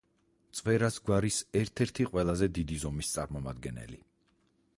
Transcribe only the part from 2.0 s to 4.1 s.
ყველაზე დიდი ზომის წარმომადგენელი.